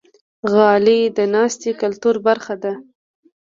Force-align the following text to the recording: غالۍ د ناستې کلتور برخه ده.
غالۍ 0.53 1.01
د 1.17 1.19
ناستې 1.33 1.71
کلتور 1.81 2.15
برخه 2.27 2.55
ده. 2.63 2.73